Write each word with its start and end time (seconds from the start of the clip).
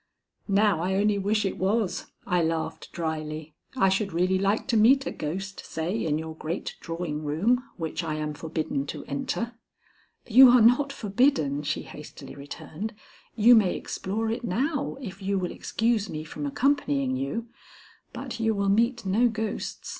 "Now 0.47 0.81
I 0.81 0.95
only 0.95 1.19
wish 1.19 1.45
it 1.45 1.59
was," 1.59 2.07
I 2.25 2.41
laughed 2.41 2.91
dryly. 2.91 3.53
"I 3.77 3.89
should 3.89 4.13
really 4.13 4.39
like 4.39 4.65
to 4.69 4.75
meet 4.75 5.05
a 5.05 5.11
ghost, 5.11 5.63
say, 5.63 5.95
in 6.05 6.17
your 6.17 6.33
great 6.33 6.75
drawing 6.79 7.23
room, 7.23 7.65
which 7.77 8.03
I 8.03 8.15
am 8.15 8.33
forbidden 8.33 8.87
to 8.87 9.05
enter." 9.05 9.53
"You 10.25 10.49
are 10.49 10.61
not 10.63 10.91
forbidden," 10.91 11.61
she 11.61 11.83
hastily 11.83 12.33
returned. 12.33 12.95
"You 13.35 13.53
may 13.53 13.75
explore 13.75 14.31
it 14.31 14.43
now 14.43 14.97
if 15.01 15.21
you 15.21 15.37
will 15.37 15.51
excuse 15.51 16.09
me 16.09 16.23
from 16.23 16.47
accompanying 16.47 17.15
you; 17.15 17.49
but 18.11 18.39
you 18.39 18.55
will 18.55 18.69
meet 18.69 19.05
no 19.05 19.29
ghosts. 19.29 19.87